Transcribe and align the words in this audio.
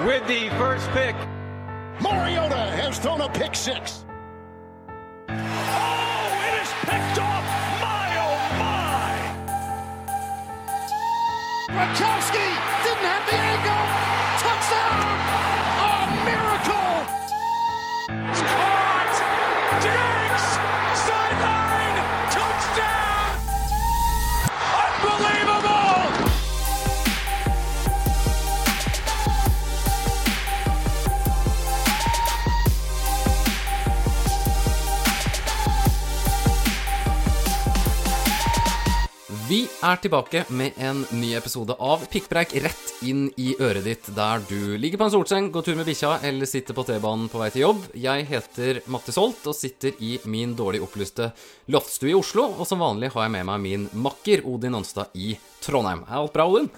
with 0.00 0.26
the 0.26 0.48
first 0.58 0.88
pick. 0.90 1.14
Mariota 2.00 2.56
has 2.56 2.98
thrown 2.98 3.20
a 3.20 3.28
pick 3.28 3.54
six. 3.54 4.04
Oh, 5.28 5.32
it 5.32 6.62
is 6.62 6.72
picked 6.80 7.18
off! 7.18 7.44
My, 7.80 8.16
oh, 8.24 8.38
my! 8.58 9.14
Gronkowski 11.70 12.13
er 39.84 40.00
tilbake 40.00 40.44
med 40.54 40.76
en 40.80 41.02
ny 41.12 41.34
episode 41.36 41.74
av 41.82 42.04
Pikkpreik 42.08 42.54
rett 42.64 42.92
inn 43.04 43.26
i 43.40 43.52
øret 43.60 43.84
ditt 43.84 44.06
der 44.16 44.40
du 44.48 44.76
ligger 44.80 45.00
på 45.00 45.08
en 45.08 45.12
solseng, 45.12 45.50
går 45.52 45.66
tur 45.66 45.76
med 45.76 45.88
bikkja 45.88 46.14
eller 46.24 46.48
sitter 46.48 46.76
på 46.76 46.86
T-banen 46.88 47.28
på 47.32 47.40
vei 47.42 47.50
til 47.52 47.66
jobb. 47.66 47.82
Jeg 48.00 48.24
heter 48.30 48.80
Mattis 48.92 49.18
Holt 49.20 49.44
og 49.50 49.56
sitter 49.58 49.92
i 50.00 50.16
min 50.30 50.54
dårlig 50.56 50.80
opplyste 50.84 51.30
loftstue 51.74 52.14
i 52.14 52.16
Oslo. 52.16 52.46
Og 52.56 52.68
som 52.68 52.80
vanlig 52.80 53.12
har 53.12 53.26
jeg 53.26 53.34
med 53.36 53.48
meg 53.50 53.64
min 53.64 53.88
makker 54.06 54.46
Odin 54.48 54.78
Onstad 54.80 55.12
i 55.20 55.34
Trondheim. 55.64 56.06
Er 56.08 56.22
alt 56.22 56.32
bra, 56.36 56.48
Odin? 56.48 56.70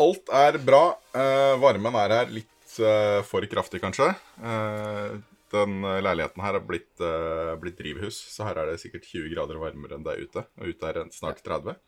Alt 0.00 0.32
er 0.40 0.60
bra. 0.64 0.84
Uh, 1.12 1.58
varmen 1.60 1.98
er 2.06 2.16
her 2.20 2.32
litt 2.32 2.78
uh, 2.80 3.20
for 3.28 3.44
kraftig, 3.50 3.82
kanskje. 3.84 4.12
Eh, 4.40 5.18
den 5.54 5.84
eh, 5.84 6.00
leiligheten 6.04 6.44
her 6.44 6.58
er 6.58 6.66
blitt, 6.66 6.92
uh, 7.02 7.54
blitt 7.60 7.78
drivhus, 7.80 8.18
så 8.32 8.48
her 8.48 8.60
er 8.60 8.70
det 8.70 8.82
sikkert 8.82 9.08
20 9.08 9.32
grader 9.34 9.60
varmere 9.60 9.96
enn 9.96 10.04
det 10.06 10.14
er 10.14 10.28
ute. 10.28 10.44
Og 10.60 10.74
ute 10.74 10.90
er 10.90 11.00
det 11.00 11.16
snart 11.16 11.42
30. 11.46 11.78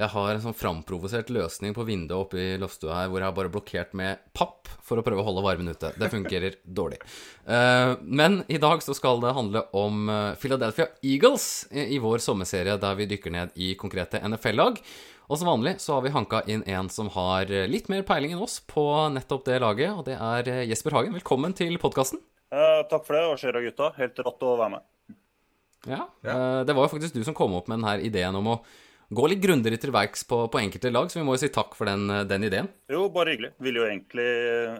Jeg 0.00 0.08
har 0.14 0.30
en 0.32 0.40
sånn 0.40 0.56
framprovosert 0.56 1.28
løsning 1.34 1.74
på 1.76 1.84
vinduet 1.84 2.16
oppe 2.16 2.38
i 2.40 2.56
loftstua 2.60 3.02
her, 3.02 3.10
hvor 3.10 3.20
jeg 3.20 3.28
har 3.28 3.36
bare 3.36 3.52
blokkert 3.52 3.92
med 3.98 4.22
papp 4.32 4.70
for 4.86 4.96
å 4.96 5.04
prøve 5.04 5.20
å 5.20 5.26
holde 5.26 5.44
varmen 5.44 5.74
ute. 5.74 5.90
Det 6.00 6.08
fungerer 6.12 6.56
dårlig. 6.80 7.02
Uh, 7.44 7.98
men 8.00 8.40
i 8.48 8.60
dag 8.62 8.80
så 8.84 8.96
skal 8.96 9.20
det 9.20 9.34
handle 9.36 9.66
om 9.76 10.08
Philadelphia 10.40 10.88
Eagles 11.02 11.68
i 11.74 11.90
i 11.96 12.00
vår 12.00 12.22
sommerserie, 12.24 12.78
der 12.80 12.96
vi 12.96 13.08
dykker 13.10 13.34
ned 13.34 13.56
i 13.60 13.74
konkrete 13.80 14.22
NFL-lag. 14.24 14.80
Og 15.30 15.38
som 15.38 15.50
vanlig 15.50 15.76
så 15.82 15.98
har 15.98 16.06
vi 16.06 16.14
hanka 16.14 16.40
inn 16.50 16.64
en 16.66 16.88
som 16.90 17.10
har 17.14 17.50
litt 17.70 17.90
mer 17.92 18.02
peiling 18.06 18.34
enn 18.34 18.42
oss 18.42 18.58
på 18.66 18.82
nettopp 19.14 19.44
det 19.46 19.60
laget, 19.62 19.92
og 19.94 20.02
det 20.08 20.16
er 20.18 20.66
Jesper 20.70 20.96
Hagen. 20.96 21.14
Velkommen 21.18 21.54
til 21.54 21.78
podkasten. 21.82 22.18
Eh, 22.50 22.82
takk 22.90 23.06
for 23.06 23.14
det, 23.16 23.24
og 23.30 23.38
skjer'a 23.40 23.62
gutta. 23.64 23.92
Helt 24.00 24.18
rått 24.26 24.42
å 24.46 24.56
være 24.58 24.76
med. 24.76 24.86
Ja, 25.88 26.04
eh, 26.26 26.60
det 26.68 26.74
var 26.76 26.86
jo 26.86 26.92
faktisk 26.92 27.14
du 27.16 27.24
som 27.24 27.34
kom 27.36 27.54
opp 27.56 27.68
med 27.70 27.78
denne 27.80 28.00
ideen 28.04 28.36
om 28.36 28.48
å 28.52 28.56
gå 29.10 29.24
litt 29.26 29.40
grundigere 29.42 29.80
til 29.80 29.90
verks 29.90 30.22
på, 30.28 30.36
på 30.52 30.60
enkelte 30.60 30.90
lag, 30.92 31.08
så 31.10 31.18
vi 31.18 31.24
må 31.26 31.34
jo 31.34 31.40
si 31.42 31.48
takk 31.50 31.72
for 31.78 31.88
den, 31.88 32.04
eh, 32.14 32.26
den 32.30 32.44
ideen. 32.46 32.68
Jo, 32.92 33.08
bare 33.14 33.32
hyggelig. 33.32 33.52
Ville 33.64 33.80
jo 33.80 33.86
egentlig, 33.88 34.26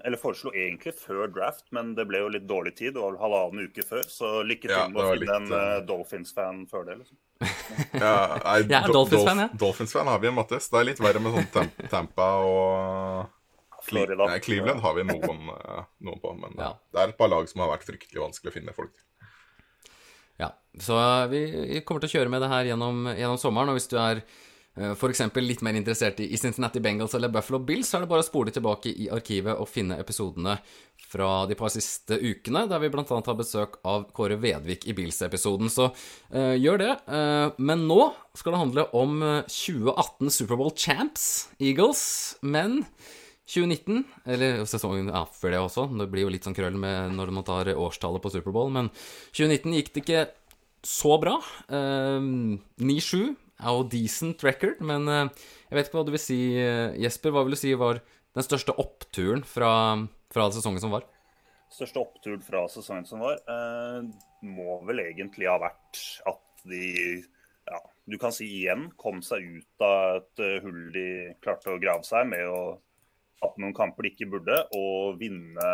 eller 0.04 0.20
foreslo 0.20 0.52
egentlig 0.52 0.92
før 0.98 1.30
draft, 1.32 1.64
men 1.74 1.94
det 1.96 2.06
ble 2.10 2.20
jo 2.22 2.28
litt 2.36 2.46
dårlig 2.50 2.74
tid. 2.78 2.94
Det 2.98 3.02
var 3.02 3.16
halvannen 3.22 3.70
uke 3.70 3.86
før, 3.86 4.04
så 4.06 4.34
lykke 4.46 4.68
til 4.68 4.76
Ja, 4.76 4.84
med 4.90 5.02
å 5.02 5.08
finne 5.14 5.24
litt, 5.24 5.34
en 5.38 5.58
eh, 5.62 5.80
Dolphins-fan 5.88 6.62
før 6.70 6.86
det. 6.90 6.98
liksom. 7.00 7.18
Ja, 7.96 8.14
nei, 8.44 8.56
Jeg 8.76 8.94
Dolphins-fan, 8.94 9.44
ja. 9.46 9.50
Dolphins-fan 9.64 10.10
har 10.12 10.22
vi, 10.22 10.34
Mattis. 10.36 10.68
Det 10.70 10.82
er 10.82 10.88
litt 10.92 11.02
verre 11.02 11.22
med 11.24 11.38
sånn 11.38 11.52
Tam 11.54 11.70
Tampa 11.88 12.30
og 12.44 13.36
Florida. 13.86 14.26
nei, 14.26 14.40
Cleveland 14.44 14.82
har 14.84 14.94
vi 14.98 15.06
noen, 15.08 15.48
eh, 15.56 15.86
noen 16.06 16.20
på, 16.22 16.34
men 16.38 16.56
eh, 16.58 16.66
Ja. 16.66 16.74
det 16.92 17.02
er 17.02 17.14
et 17.14 17.18
par 17.20 17.32
lag 17.32 17.48
som 17.50 17.64
har 17.64 17.72
vært 17.74 17.88
fryktelig 17.88 18.22
vanskelig 18.22 18.52
å 18.52 18.58
finne 18.58 18.76
folk 18.76 18.92
til. 18.94 19.06
Ja, 20.40 20.52
så 20.80 21.00
eh, 21.00 21.26
vi 21.32 21.42
vi 21.74 21.82
kommer 21.86 22.04
til 22.04 22.12
å 22.12 22.16
kjøre 22.18 22.32
med 22.32 22.44
det 22.44 22.52
her 22.52 22.70
gjennom, 22.72 23.04
gjennom 23.12 23.40
sommeren, 23.40 23.72
og 23.72 23.80
hvis 23.80 23.90
du 23.92 23.98
er 24.00 24.24
F.eks. 24.70 24.98
for 25.00 25.10
eksempel 25.10 25.44
litt 25.44 25.64
mer 25.66 25.74
interessert 25.74 26.20
i 26.22 26.28
i 26.32 26.38
Cincinnati 26.38 26.80
Bengals 26.80 27.14
eller 27.18 27.28
Buffalo 27.28 27.58
Bills, 27.58 27.88
så 27.90 27.98
er 27.98 28.04
det 28.04 28.10
bare 28.12 28.22
å 28.22 28.26
spole 28.28 28.52
tilbake 28.54 28.92
i 28.94 29.08
arkivet 29.10 29.58
og 29.58 29.68
finne 29.68 29.98
episodene 29.98 30.54
fra 31.10 31.46
de 31.50 31.56
par 31.58 31.72
siste 31.74 32.14
ukene, 32.22 32.66
der 32.70 32.78
vi 32.78 32.90
annet 32.92 33.26
har 33.26 33.38
besøk 33.38 33.80
av 33.84 34.06
Kåre 34.14 34.36
Vedvik 34.38 34.86
i 34.86 34.94
Bills-episoden. 34.94 35.70
Så 35.72 35.90
uh, 35.90 36.54
gjør 36.54 36.78
det. 36.78 36.92
Uh, 37.10 37.50
men 37.58 37.86
nå 37.90 38.12
skal 38.38 38.54
det 38.54 38.60
handle 38.62 38.84
om 38.94 39.22
eh, 39.26 39.48
2018 39.50 40.30
Superbowl 40.30 40.70
champs, 40.78 41.48
Eagles, 41.58 42.38
men 42.40 42.84
2019, 43.50 44.04
eller 44.30 44.62
sesongen 44.70 45.10
ja, 45.10 45.24
før 45.34 45.54
det 45.54 45.60
også, 45.60 45.86
det 45.98 46.06
blir 46.12 46.26
jo 46.26 46.32
litt 46.32 46.46
sånn 46.46 46.56
krøll 46.56 46.76
med 46.78 47.16
når 47.16 47.32
man 47.34 47.46
tar 47.46 47.72
årstallet 47.74 48.22
på 48.22 48.30
Superbowl, 48.32 48.70
men 48.74 48.90
2019 49.34 49.76
gikk 49.78 49.92
det 49.94 50.04
ikke 50.04 50.24
så 50.86 51.16
bra. 51.20 51.36
Eh, 51.68 52.20
9-7 52.80 53.34
er 53.60 53.74
jo 53.76 53.88
decent 53.92 54.44
record, 54.46 54.80
men 54.86 55.08
eh, 55.10 55.26
jeg 55.68 55.78
vet 55.78 55.90
ikke 55.90 56.00
hva 56.00 56.06
du 56.08 56.14
vil 56.14 56.22
si, 56.22 56.40
eh, 56.60 56.96
Jesper. 57.02 57.34
Hva 57.34 57.44
vil 57.46 57.56
du 57.56 57.60
si 57.60 57.74
var 57.78 58.00
den 58.36 58.46
største 58.46 58.76
oppturen 58.80 59.42
fra, 59.46 59.72
fra 60.32 60.46
sesongen 60.54 60.82
som 60.82 60.94
var? 60.94 61.08
Største 61.70 62.00
oppturen 62.02 62.42
fra 62.42 62.64
sesongen 62.70 63.06
som 63.06 63.22
var, 63.22 63.42
eh, 63.50 64.06
må 64.46 64.80
vel 64.88 65.04
egentlig 65.04 65.50
ha 65.50 65.58
vært 65.62 66.00
at 66.30 66.64
de 66.70 67.20
ja, 67.70 67.78
du 68.10 68.16
kan 68.18 68.32
si 68.34 68.48
igjen 68.60 68.88
kom 68.98 69.20
seg 69.22 69.44
ut 69.60 69.84
av 69.84 70.20
et 70.20 70.42
eh, 70.42 70.56
hull 70.64 70.88
de 70.94 71.08
klarte 71.44 71.74
å 71.74 71.82
grave 71.82 72.06
seg 72.06 72.26
med 72.30 72.46
å 72.48 72.62
tape 73.40 73.62
noen 73.62 73.76
kamper 73.76 74.06
de 74.06 74.12
ikke 74.12 74.28
burde, 74.34 74.58
og 74.76 75.16
vinne 75.20 75.70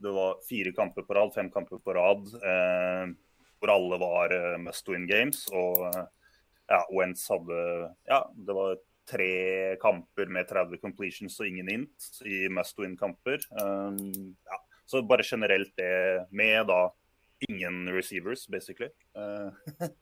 Det 0.00 0.12
var 0.14 0.38
fire 0.46 0.72
kamper 0.72 1.04
på 1.04 1.16
rad, 1.16 1.34
fem 1.34 1.50
kamper 1.52 1.80
på 1.82 1.92
rad, 1.92 2.30
eh, 2.40 3.10
hvor 3.60 3.72
alle 3.74 3.98
var 4.00 4.32
eh, 4.32 4.56
must 4.62 4.88
win 4.88 5.04
games. 5.06 5.42
Og 5.52 5.82
eh, 5.90 6.06
ja, 6.70 6.80
Wentz 6.94 7.26
hadde 7.28 7.58
Ja, 8.08 8.22
det 8.32 8.56
var 8.56 8.78
tre 9.10 9.76
kamper 9.82 10.30
med 10.30 10.48
30 10.48 10.80
completions 10.80 11.36
og 11.42 11.50
ingen 11.50 11.68
int 11.72 12.08
i 12.24 12.46
must 12.52 12.78
win-kamper. 12.78 13.42
Um, 13.58 13.98
ja. 14.46 14.60
Så 14.86 15.02
bare 15.06 15.26
generelt 15.26 15.74
det 15.78 16.26
med 16.30 16.66
da 16.70 16.84
ingen 17.48 17.88
receivers, 17.94 18.46
basically. 18.50 18.90
Uh, 19.16 19.50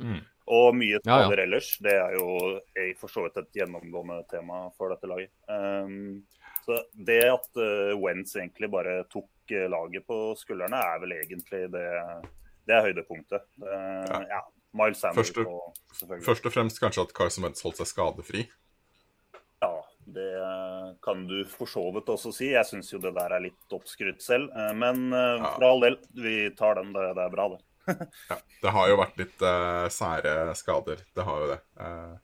Mm. 0.00 0.20
og 0.58 0.74
mye 0.76 0.98
Ja, 1.04 1.18
ja. 1.22 1.30
ellers. 1.42 1.74
Det 1.84 1.92
er 1.92 2.14
jo 2.16 2.58
eh, 2.74 2.94
for 2.98 3.08
så 3.12 3.26
vidt 3.26 3.36
et 3.42 3.60
gjennomgående 3.60 4.22
tema 4.30 4.64
for 4.76 4.90
dette 4.94 5.06
laget. 5.10 5.30
Um, 5.48 6.22
så 6.64 6.78
det 6.94 7.20
at 7.30 7.48
uh, 7.60 7.94
Wentz 8.00 8.36
egentlig 8.36 8.70
bare 8.72 9.02
tok 9.12 9.28
uh, 9.52 9.66
laget 9.72 10.06
på 10.08 10.20
skuldrene, 10.40 10.76
er 10.80 11.02
vel 11.04 11.12
egentlig 11.18 11.66
det, 11.72 11.84
det 12.68 12.76
er 12.78 12.86
høydepunktet. 12.88 13.44
Uh, 13.60 14.24
ja. 14.28 14.40
Miles 14.76 15.00
Sanders 15.00 15.30
Første- 15.32 15.48
og. 15.48 15.76
Først 16.24 16.46
og 16.46 16.52
fremst 16.52 16.80
kanskje 16.80 17.04
at 17.06 17.14
Carson 17.16 17.44
Wentz 17.44 17.62
holdt 17.64 17.80
seg 17.80 17.88
skadefri. 17.92 18.48
Ja, 20.08 20.14
det 20.14 20.96
kan 21.04 21.26
du 21.28 21.44
for 21.44 21.66
så 21.66 21.82
vidt 21.94 22.08
også 22.08 22.32
si. 22.34 22.50
Jeg 22.52 22.64
syns 22.66 22.92
jo 22.92 22.98
det 23.02 23.14
der 23.16 23.34
er 23.36 23.40
litt 23.44 23.74
oppskrytt 23.76 24.22
selv. 24.24 24.48
eh, 24.56 24.72
Men 24.74 25.12
eh, 25.12 25.36
Ja. 25.38 25.52
for 25.54 25.64
all 25.68 25.80
del, 25.80 25.98
vi 26.14 26.50
tar 26.56 26.74
den. 26.80 26.92
Det, 26.92 27.14
det 27.14 27.24
er 27.26 27.30
bra, 27.34 27.48
det. 27.54 27.60
Ja, 28.30 28.36
det 28.62 28.70
har 28.74 28.88
jo 28.90 28.96
vært 29.00 29.16
litt 29.20 29.42
uh, 29.42 29.86
sære 29.88 30.54
skader. 30.58 31.04
Det 31.16 31.24
har 31.24 31.40
jo 31.44 31.46
det. 31.54 31.60
Uh, 31.80 32.16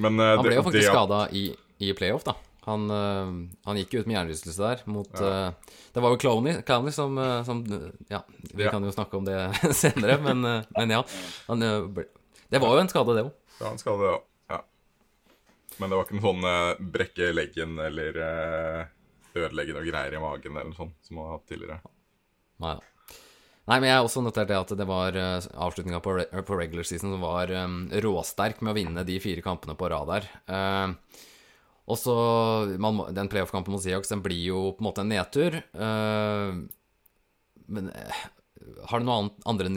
men 0.00 0.16
uh, 0.20 0.36
Han 0.36 0.46
ble 0.46 0.54
jo 0.56 0.62
faktisk 0.64 0.80
det 0.80 0.88
skada 0.92 1.28
i, 1.36 1.44
i 1.84 1.92
playoff, 1.98 2.24
da. 2.24 2.34
Han, 2.62 2.84
han 3.66 3.76
gikk 3.80 3.96
jo 3.96 4.00
ut 4.00 4.06
med 4.06 4.14
hjernerystelse 4.14 4.62
der 4.62 4.82
mot 4.86 5.08
øh, 5.18 5.48
Det 5.90 5.98
var 6.04 6.12
jo 6.14 6.18
Clowney, 6.22 6.60
Clowney 6.62 6.92
som, 6.94 7.16
som 7.42 7.64
Ja, 8.06 8.20
vi 8.54 8.62
Ja. 8.62 8.70
kan 8.70 8.84
jo 8.86 8.92
snakke 8.94 9.18
om 9.18 9.24
det 9.26 9.34
senere, 9.74 10.20
men, 10.22 10.44
men 10.70 10.92
ja. 10.94 11.00
Han, 11.48 11.64
ble, 11.90 12.04
det 12.54 12.60
var 12.62 12.76
jo 12.76 12.84
en 12.84 12.92
skade, 12.92 13.16
det 13.18 13.24
òg. 13.26 13.32
Ja, 13.58 13.72
en 13.72 13.82
skade, 13.82 13.98
det, 14.06 14.12
ja. 14.14 14.20
Men 15.80 15.90
det 15.90 15.98
var 15.98 16.06
ikke 16.06 16.18
noe 16.18 16.28
sånn 16.28 16.48
eh, 16.48 16.82
brekke 16.94 17.32
leggen 17.34 17.76
eller 17.80 18.18
eh, 18.28 18.92
ødelegge 19.38 19.76
noe 19.76 19.86
greier 19.86 20.16
i 20.16 20.22
magen 20.22 20.56
eller 20.56 20.70
noe 20.70 20.78
sånt 20.78 20.96
som 21.06 21.18
man 21.18 21.30
har 21.30 21.38
hatt 21.38 21.48
tidligere. 21.50 21.80
Nei 22.62 22.74
da. 22.78 22.88
Nei, 23.62 23.76
men 23.78 23.86
jeg 23.86 23.94
har 23.94 24.04
også 24.04 24.24
notert 24.26 24.48
det 24.50 24.56
at 24.58 24.72
det 24.74 24.84
var 24.88 25.14
uh, 25.14 25.44
avslutninga 25.62 26.00
på, 26.02 26.16
re 26.18 26.40
på 26.42 26.56
regular 26.58 26.82
season 26.82 27.12
som 27.14 27.22
var 27.22 27.50
um, 27.54 27.84
råsterk 28.02 28.58
med 28.58 28.72
å 28.72 28.74
vinne 28.74 29.04
de 29.06 29.20
fire 29.22 29.44
kampene 29.44 29.76
på 29.78 29.86
rad 29.92 30.10
der. 30.10 30.26
Uh, 30.50 31.20
og 31.86 31.98
så 31.98 32.16
Den 33.14 33.30
playoff-kampen 33.30 33.74
mot 33.74 33.82
Seahawks 33.82 34.10
den 34.10 34.22
blir 34.24 34.42
jo 34.48 34.64
på 34.74 34.82
en 34.82 34.88
måte 34.88 35.04
en 35.04 35.14
nedtur. 35.14 35.60
Uh, 35.78 36.58
men 37.72 37.90
eh, 37.94 38.22
har 38.90 39.00
du 39.00 39.06
noen 39.06 39.30
andre 39.48 39.70